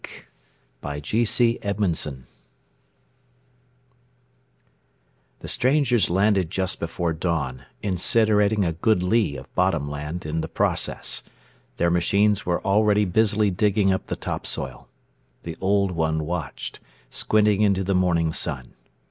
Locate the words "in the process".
10.25-11.21